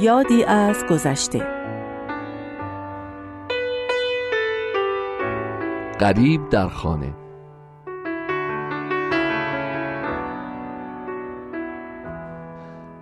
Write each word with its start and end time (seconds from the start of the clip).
یادی 0.00 0.44
از 0.44 0.84
گذشته. 0.90 1.38
قریب 5.98 6.48
در 6.48 6.68
خانه. 6.68 7.14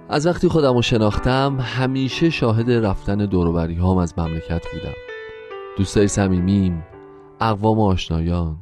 از 0.09 0.27
وقتی 0.27 0.49
خودم 0.49 0.75
رو 0.75 0.83
شناختم 0.83 1.59
همیشه 1.61 2.31
شاهد 2.31 2.71
رفتن 2.71 3.17
دوروبری 3.17 3.75
هام 3.75 3.99
از 3.99 4.19
مملکت 4.19 4.63
بودم. 4.73 4.95
دوستای 5.79 6.09
صمیمیم 6.09 6.85
اقوام 7.41 7.81
آشنایان. 7.81 8.57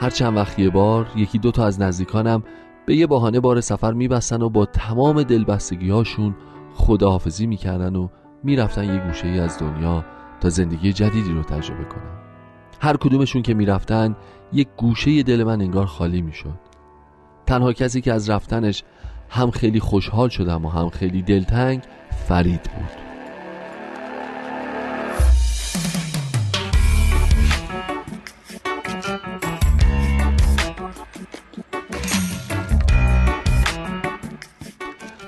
هر 0.00 0.10
چند 0.10 0.36
وقت 0.36 0.58
یه 0.58 0.70
بار 0.70 1.06
یکی 1.16 1.38
دو 1.38 1.50
تا 1.50 1.66
از 1.66 1.80
نزدیکانم 1.80 2.42
به 2.86 2.96
یه 2.96 3.06
بهانه 3.06 3.40
بار 3.40 3.60
سفر 3.60 3.92
میبستن 3.92 4.42
و 4.42 4.48
با 4.48 4.66
تمام 4.66 5.22
دلبستگی 5.22 5.90
هاشون 5.90 6.34
خداحافظی 6.74 7.46
می‌کردن 7.46 7.96
و 7.96 8.08
می‌رفتن 8.42 8.84
یه 8.84 9.06
گوشه 9.06 9.28
ای 9.28 9.40
از 9.40 9.58
دنیا 9.58 10.04
تا 10.40 10.48
زندگی 10.48 10.92
جدیدی 10.92 11.32
رو 11.32 11.42
تجربه 11.42 11.84
کنن. 11.84 12.18
هر 12.80 12.96
کدومشون 12.96 13.42
که 13.42 13.54
می‌رفتن 13.54 14.16
یک 14.52 14.68
گوشه 14.76 15.22
دل 15.22 15.44
من 15.44 15.60
انگار 15.60 15.86
خالی 15.86 16.22
می‌شد. 16.22 16.58
تنها 17.46 17.72
کسی 17.72 18.00
که 18.00 18.12
از 18.12 18.30
رفتنش 18.30 18.84
هم 19.28 19.50
خیلی 19.50 19.80
خوشحال 19.80 20.28
شدم 20.28 20.64
و 20.64 20.68
هم 20.68 20.88
خیلی 20.88 21.22
دلتنگ 21.22 21.82
فرید 22.28 22.62
بود. 22.62 23.11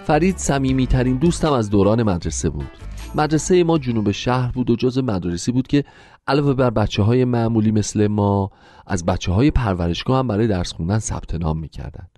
فرید 0.06 0.36
ترین 0.86 1.16
دوستم 1.16 1.52
از 1.52 1.70
دوران 1.70 2.02
مدرسه 2.02 2.50
بود. 2.50 2.70
مدرسه 3.14 3.64
ما 3.64 3.78
جنوب 3.78 4.10
شهر 4.10 4.52
بود 4.52 4.70
و 4.70 4.76
جز 4.76 4.98
مدرسی 4.98 5.52
بود 5.52 5.66
که 5.66 5.84
علاوه 6.26 6.54
بر 6.54 6.70
بچه 6.70 7.02
های 7.02 7.24
معمولی 7.24 7.70
مثل 7.70 8.06
ما 8.06 8.50
از 8.86 9.06
بچه 9.06 9.32
های 9.32 9.50
پرورشگاه 9.50 10.18
هم 10.18 10.28
برای 10.28 10.46
درس 10.46 10.72
خوندن 10.72 10.98
ثبت 10.98 11.34
نام 11.34 11.58
می‌کردن. 11.58 12.08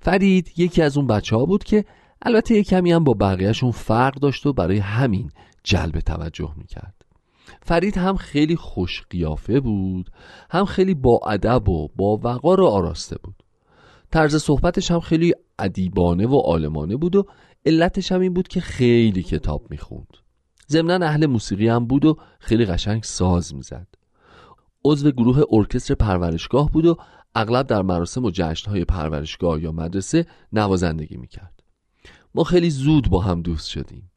فرید 0.00 0.52
یکی 0.56 0.82
از 0.82 0.96
اون 0.96 1.06
بچه 1.06 1.36
ها 1.36 1.44
بود 1.44 1.64
که 1.64 1.84
البته 2.22 2.54
یه 2.54 2.62
کمی 2.62 2.92
هم 2.92 3.04
با 3.04 3.14
بقیهشون 3.14 3.70
فرق 3.70 4.14
داشت 4.14 4.46
و 4.46 4.52
برای 4.52 4.78
همین 4.78 5.30
جلب 5.64 6.00
توجه 6.00 6.52
می‌کرد. 6.56 7.04
فرید 7.62 7.96
هم 7.96 8.16
خیلی 8.16 8.56
خوش 8.56 9.02
قیافه 9.10 9.60
بود 9.60 10.10
هم 10.50 10.64
خیلی 10.64 10.94
با 10.94 11.20
ادب 11.26 11.68
و 11.68 11.88
با 11.96 12.20
وقار 12.22 12.60
و 12.60 12.66
آراسته 12.66 13.16
بود. 13.22 13.34
طرز 14.10 14.36
صحبتش 14.36 14.90
هم 14.90 15.00
خیلی 15.00 15.34
ادیبانه 15.58 16.26
و 16.26 16.36
عالمانه 16.36 16.96
بود 16.96 17.16
و 17.16 17.26
علتش 17.66 18.12
هم 18.12 18.20
این 18.20 18.34
بود 18.34 18.48
که 18.48 18.60
خیلی 18.60 19.22
کتاب 19.22 19.66
می‌خوند. 19.70 20.16
ضمنا 20.70 21.06
اهل 21.06 21.26
موسیقی 21.26 21.68
هم 21.68 21.86
بود 21.86 22.04
و 22.04 22.16
خیلی 22.40 22.64
قشنگ 22.64 23.02
ساز 23.02 23.54
می‌زد. 23.54 23.86
عضو 24.84 25.10
گروه 25.10 25.42
ارکستر 25.50 25.94
پرورشگاه 25.94 26.70
بود 26.70 26.86
و 26.86 26.96
اغلب 27.34 27.66
در 27.66 27.82
مراسم 27.82 28.24
و 28.24 28.30
جشنهای 28.30 28.84
پرورشگاه 28.84 29.62
یا 29.62 29.72
مدرسه 29.72 30.26
نوازندگی 30.52 31.16
می‌کرد. 31.16 31.62
ما 32.34 32.44
خیلی 32.44 32.70
زود 32.70 33.10
با 33.10 33.20
هم 33.20 33.42
دوست 33.42 33.68
شدیم. 33.68 34.10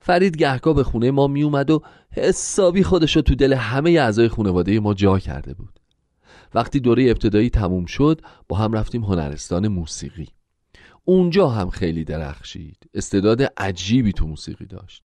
فرید 0.00 0.36
گهگاه 0.36 0.74
به 0.74 0.84
خونه 0.84 1.10
ما 1.10 1.26
میومد 1.26 1.70
و 1.70 1.82
حسابی 2.12 2.82
خودش 2.82 3.16
رو 3.16 3.22
تو 3.22 3.34
دل 3.34 3.52
همه 3.52 3.90
اعضای 3.90 4.28
خانواده 4.28 4.80
ما 4.80 4.94
جا 4.94 5.18
کرده 5.18 5.54
بود. 5.54 5.80
وقتی 6.54 6.80
دوره 6.80 7.10
ابتدایی 7.10 7.50
تموم 7.50 7.84
شد 7.84 8.20
با 8.48 8.56
هم 8.56 8.72
رفتیم 8.72 9.04
هنرستان 9.04 9.68
موسیقی. 9.68 10.28
اونجا 11.08 11.48
هم 11.48 11.70
خیلی 11.70 12.04
درخشید. 12.04 12.90
استعداد 12.94 13.42
عجیبی 13.42 14.12
تو 14.12 14.26
موسیقی 14.26 14.66
داشت. 14.66 15.02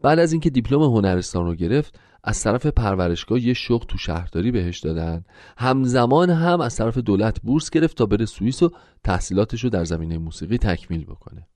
بعد 0.00 0.18
از 0.18 0.32
اینکه 0.32 0.50
دیپلم 0.50 0.82
هنرستان 0.82 1.44
رو 1.46 1.54
گرفت 1.54 2.00
از 2.24 2.42
طرف 2.42 2.66
پرورشگاه 2.66 3.40
یه 3.40 3.54
شغل 3.54 3.86
تو 3.86 3.98
شهرداری 3.98 4.50
بهش 4.50 4.78
دادن. 4.78 5.24
همزمان 5.58 6.30
هم 6.30 6.60
از 6.60 6.76
طرف 6.76 6.98
دولت 6.98 7.40
بورس 7.40 7.70
گرفت 7.70 7.96
تا 7.96 8.06
بره 8.06 8.26
سوئیس 8.26 8.62
و 8.62 8.70
تحصیلاتش 9.04 9.64
رو 9.64 9.70
در 9.70 9.84
زمینه 9.84 10.18
موسیقی 10.18 10.58
تکمیل 10.58 11.04
بکنه. 11.04 11.46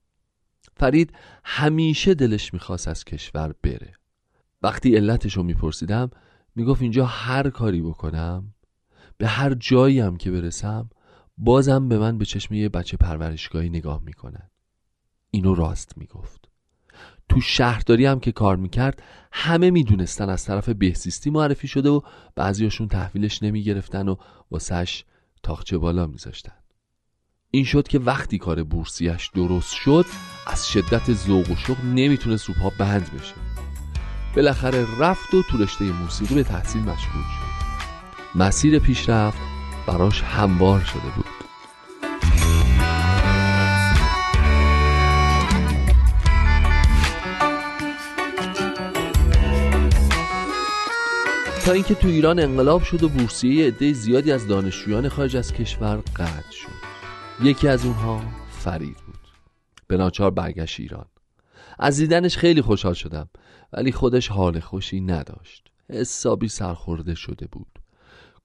فرید 0.76 1.12
همیشه 1.44 2.15
دلش 2.15 2.54
می‌خواست 2.54 2.88
از 2.88 3.04
کشور 3.04 3.54
بره. 3.62 3.92
وقتی 4.62 4.97
علتش 4.97 5.37
رو 5.37 5.42
میپرسیدم 5.42 6.10
می‌گفت 6.56 6.82
اینجا 6.82 7.06
هر 7.06 7.50
کاری 7.50 7.82
بکنم 7.82 8.54
به 9.19 9.26
هر 9.26 9.54
جایی 9.54 10.00
هم 10.00 10.16
که 10.16 10.31
برسم 10.31 10.91
بازم 11.38 11.88
به 11.88 11.98
من 11.98 12.19
به 12.19 12.25
چشم 12.25 12.54
یه 12.54 12.69
بچه 12.69 12.97
پرورشگاهی 12.97 13.69
نگاه 13.69 14.03
می‌کنن 14.04 14.50
اینو 15.31 15.54
راست 15.54 15.98
می‌گفت. 15.98 16.48
تو 17.28 17.41
شهرداری 17.41 18.06
هم 18.06 18.20
که 18.20 18.32
کار 18.32 18.56
می‌کرد 18.56 19.03
همه 19.32 19.71
می‌دونستن 19.71 20.28
از 20.28 20.44
طرف 20.44 20.69
بهسیستی 20.69 21.31
معرفی 21.31 21.69
شده 21.69 21.88
و 21.88 22.00
بعضیاشون 22.34 22.88
تحویلش 22.88 23.42
نمی‌گرفتن 23.42 24.09
و 24.09 24.16
واسهش 24.50 25.04
تاخچه 25.42 25.78
بالا 25.78 26.06
میذاشتن. 26.06 26.53
این 27.50 27.65
شد 27.65 27.88
که 27.88 27.98
وقتی 27.98 28.38
کار 28.38 28.65
بورسیش 28.65 29.31
درست 29.34 29.75
شد 29.75 30.06
از 30.47 30.69
شدت 30.69 31.12
ذوق 31.12 31.50
و 31.50 31.56
شوق 31.56 31.84
نمی‌تونه 31.84 32.37
سوپا 32.37 32.72
بند 32.78 33.10
بشه. 33.15 33.34
بالاخره 34.37 34.87
رفت 35.00 35.34
و 35.34 35.42
تو 35.42 35.59
رشته 35.59 35.84
موسیقی 35.84 36.34
به 36.34 36.42
تحصیل 36.42 36.82
مشغول 36.82 37.22
شد. 37.22 37.53
مسیر 38.34 38.78
پیشرفت 38.78 39.51
براش 39.87 40.22
هموار 40.22 40.81
شده 40.81 41.10
بود. 41.16 41.25
تا 51.65 51.72
اینکه 51.72 51.94
تو 51.94 52.09
ایران 52.09 52.41
انقلاب 52.41 52.82
شد 52.82 53.03
و 53.03 53.09
بورسیه 53.09 53.66
عده 53.66 53.92
زیادی 53.92 54.32
از 54.32 54.48
دانشجویان 54.48 55.09
خارج 55.09 55.37
از 55.37 55.53
کشور 55.53 55.97
قطع 55.97 56.50
شد. 56.50 56.69
یکی 57.42 57.69
از 57.69 57.87
اونها 57.87 58.21
فرید 58.50 58.97
بود. 59.06 59.19
به 59.88 59.97
ناچار 59.97 60.31
برگشت 60.31 60.81
ایران. 60.81 61.06
از 61.78 61.97
دیدنش 61.97 62.37
خیلی 62.37 62.62
خوشحال 62.62 62.94
شدم 62.94 63.28
ولی 63.72 63.92
خودش 63.92 64.28
حال 64.28 64.60
خوشی 64.60 65.00
نداشت. 65.00 65.69
حسابی 65.91 66.48
سرخورده 66.48 67.15
شده 67.15 67.47
بود. 67.47 67.81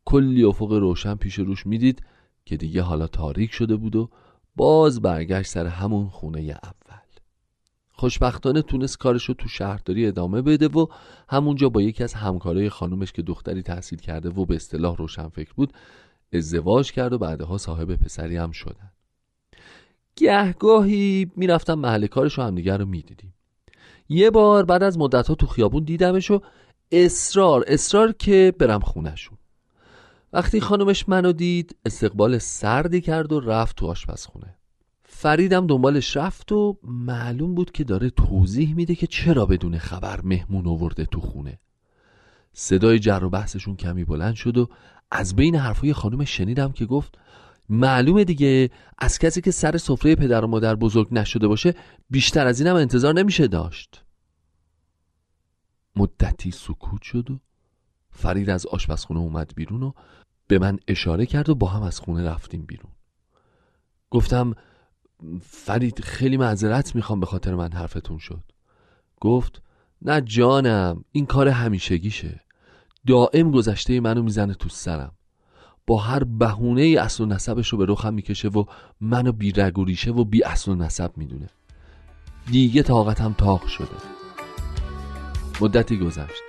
کلی 0.07 0.43
افق 0.43 0.71
روشن 0.71 1.15
پیش 1.15 1.39
روش 1.39 1.65
می‌دید 1.65 2.01
که 2.45 2.57
دیگه 2.57 2.81
حالا 2.81 3.07
تاریک 3.07 3.53
شده 3.53 3.75
بود 3.75 3.95
و 3.95 4.09
باز 4.55 5.01
برگشت 5.01 5.49
سر 5.49 5.65
همون 5.65 6.09
خونه 6.09 6.39
اول. 6.39 7.01
خوشبختانه 7.91 8.61
تونست 8.61 8.97
کارشو 8.97 9.33
تو 9.33 9.47
شهرداری 9.47 10.07
ادامه 10.07 10.41
بده 10.41 10.67
و 10.67 10.85
همونجا 11.29 11.69
با 11.69 11.81
یکی 11.81 12.03
از 12.03 12.13
همکارای 12.13 12.69
خانومش 12.69 13.11
که 13.11 13.21
دختری 13.21 13.61
تحصیل 13.61 13.99
کرده 13.99 14.29
و 14.29 14.45
به 14.45 14.55
اصطلاح 14.55 14.97
روشن 14.97 15.29
فکر 15.29 15.53
بود 15.53 15.73
ازدواج 16.33 16.91
کرد 16.91 17.13
و 17.13 17.17
بعدها 17.17 17.57
صاحب 17.57 17.95
پسری 17.95 18.37
هم 18.37 18.51
شدن. 18.51 18.91
گهگاهی 20.15 21.31
می‌رفتم 21.35 21.73
محل 21.73 22.07
کارش 22.07 22.39
و 22.39 22.41
همدیگر 22.41 22.77
رو 22.77 22.85
می‌دیدیم. 22.85 23.33
یه 24.09 24.31
بار 24.31 24.65
بعد 24.65 24.83
از 24.83 24.97
مدت 24.97 25.27
ها 25.27 25.35
تو 25.35 25.47
خیابون 25.47 25.83
دیدمش 25.83 26.31
و 26.31 26.41
اصرار 26.91 27.63
اصرار 27.67 28.11
که 28.11 28.53
برم 28.59 28.79
خونشون 28.79 29.36
وقتی 30.33 30.61
خانمش 30.61 31.09
منو 31.09 31.31
دید 31.31 31.75
استقبال 31.85 32.37
سردی 32.37 33.01
کرد 33.01 33.31
و 33.31 33.39
رفت 33.39 33.75
تو 33.75 33.87
آشپزخونه. 33.87 34.55
فریدم 35.03 35.67
دنبالش 35.67 36.17
رفت 36.17 36.51
و 36.51 36.77
معلوم 36.83 37.55
بود 37.55 37.71
که 37.71 37.83
داره 37.83 38.09
توضیح 38.09 38.75
میده 38.75 38.95
که 38.95 39.07
چرا 39.07 39.45
بدون 39.45 39.77
خبر 39.77 40.21
مهمون 40.21 40.67
آورده 40.67 41.05
تو 41.05 41.19
خونه. 41.19 41.59
صدای 42.53 42.99
جر 42.99 43.23
و 43.23 43.29
بحثشون 43.29 43.75
کمی 43.75 44.05
بلند 44.05 44.35
شد 44.35 44.57
و 44.57 44.69
از 45.11 45.35
بین 45.35 45.55
حرفای 45.55 45.93
خانم 45.93 46.25
شنیدم 46.25 46.71
که 46.71 46.85
گفت 46.85 47.17
معلومه 47.69 48.23
دیگه 48.23 48.69
از 48.97 49.19
کسی 49.19 49.41
که 49.41 49.51
سر 49.51 49.77
سفره 49.77 50.15
پدر 50.15 50.45
و 50.45 50.47
مادر 50.47 50.75
بزرگ 50.75 51.07
نشده 51.11 51.47
باشه 51.47 51.73
بیشتر 52.09 52.47
از 52.47 52.59
اینم 52.61 52.75
انتظار 52.75 53.13
نمیشه 53.13 53.47
داشت. 53.47 54.03
مدتی 55.95 56.51
سکوت 56.51 57.01
شد 57.01 57.31
و 57.31 57.39
فرید 58.09 58.49
از 58.49 58.65
آشپزخونه 58.65 59.19
اومد 59.19 59.51
بیرون 59.55 59.83
و 59.83 59.91
به 60.47 60.59
من 60.59 60.79
اشاره 60.87 61.25
کرد 61.25 61.49
و 61.49 61.55
با 61.55 61.67
هم 61.67 61.83
از 61.83 61.99
خونه 61.99 62.29
رفتیم 62.29 62.61
بیرون. 62.61 62.91
گفتم 64.09 64.53
فرید 65.41 65.99
خیلی 66.03 66.37
معذرت 66.37 66.95
می‌خوام 66.95 67.19
به 67.19 67.25
خاطر 67.25 67.55
من 67.55 67.71
حرفتون 67.71 68.17
شد. 68.17 68.43
گفت 69.21 69.61
نه 70.01 70.21
جانم 70.21 71.03
این 71.11 71.25
کار 71.25 71.47
همیشگیشه. 71.47 72.41
دائم 73.07 73.51
گذشته 73.51 73.99
منو 73.99 74.23
می‌زنه 74.23 74.53
تو 74.53 74.69
سرم. 74.69 75.11
با 75.87 75.97
هر 75.97 76.23
بهونه 76.23 76.81
ای 76.81 76.97
اصل 76.97 77.23
و 77.23 77.25
نسبش 77.25 77.67
رو 77.67 77.77
به 77.77 77.85
رخم 77.89 78.13
می‌کشه 78.13 78.47
و 78.47 78.63
منو 79.01 79.31
بی 79.31 79.51
رگ 79.51 79.79
و 79.79 79.85
ریشه 79.85 80.11
و 80.11 80.23
بی 80.23 80.43
اصل 80.43 80.71
و 80.71 80.75
نسب 80.75 81.17
می‌دونه. 81.17 81.49
دیگه 82.51 82.83
طاقتم 82.83 83.33
تاق 83.33 83.67
شده. 83.67 83.97
مدتی 85.61 85.97
گذشت. 85.97 86.41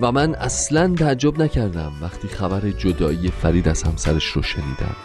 و 0.00 0.12
من 0.12 0.34
اصلا 0.34 0.94
تعجب 0.94 1.42
نکردم 1.42 1.92
وقتی 2.02 2.28
خبر 2.28 2.70
جدایی 2.70 3.30
فرید 3.30 3.68
از 3.68 3.82
همسرش 3.82 4.24
رو 4.24 4.42
شنیدم. 4.42 4.96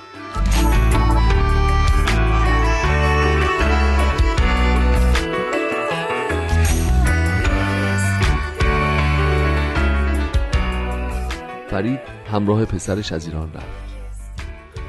فرید 11.70 12.00
همراه 12.32 12.66
پسرش 12.66 13.12
از 13.12 13.28
ایران 13.28 13.54
رفت. 13.54 13.88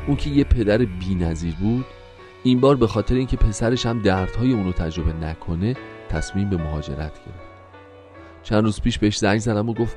اون 0.06 0.17
که 0.17 0.31
یه 0.31 0.45
پدر 0.45 0.79
بینظیر 0.79 1.55
بود 1.55 1.85
این 2.43 2.61
بار 2.61 2.77
به 2.77 2.87
خاطر 2.87 3.15
اینکه 3.15 3.37
پسرش 3.37 3.87
هم 3.87 4.03
دردهای 4.03 4.53
اونو 4.53 4.73
تجربه 4.73 5.12
نکنه 5.12 5.77
تصمیم 6.09 6.50
به 6.50 6.56
مهاجرت 6.56 6.99
گرفت. 6.99 7.57
چند 8.49 8.65
روز 8.65 8.81
پیش 8.81 8.99
بهش 8.99 9.19
زنگ 9.19 9.39
زدم 9.39 9.69
و 9.69 9.75
گفت 9.75 9.97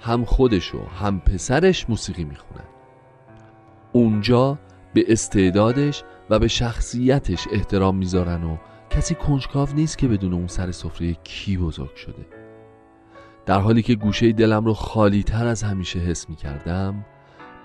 هم 0.00 0.24
خودش 0.24 0.74
و 0.74 0.78
هم 0.78 1.20
پسرش 1.20 1.90
موسیقی 1.90 2.24
می‌خونن. 2.24 2.64
اونجا 3.92 4.58
به 4.94 5.04
استعدادش 5.08 6.02
و 6.30 6.38
به 6.38 6.48
شخصیتش 6.48 7.48
احترام 7.52 7.96
می‌ذارن 7.96 8.44
و 8.44 8.56
کسی 8.90 9.14
کنجکاو 9.14 9.68
نیست 9.74 9.98
که 9.98 10.08
بدون 10.08 10.32
اون 10.32 10.46
سر 10.46 10.70
سفره 10.70 11.14
کی 11.14 11.56
بزرگ 11.56 11.94
شده. 11.94 12.26
در 13.46 13.60
حالی 13.60 13.82
که 13.82 13.94
گوشه 13.94 14.32
دلم 14.32 14.64
رو 14.64 14.74
خالی 14.74 15.22
تر 15.22 15.46
از 15.46 15.62
همیشه 15.62 15.98
حس 15.98 16.28
می 16.28 16.36
کردم 16.36 17.04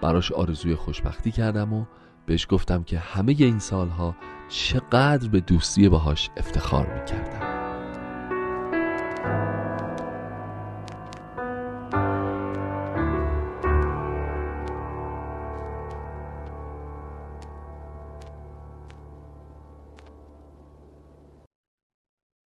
براش 0.01 0.31
آرزوی 0.31 0.75
خوشبختی 0.75 1.31
کردم 1.31 1.74
و 1.74 1.86
بهش 2.25 2.48
گفتم 2.50 2.84
که 2.84 3.00
همه 3.00 3.36
این 3.38 3.60
سالها 3.60 4.16
چقدر 4.50 5.30
به 5.30 5.39
دوستی 5.39 5.89
باهاش 5.89 6.30
افتخار 6.38 6.94
می 6.94 7.06
کردم 7.06 7.56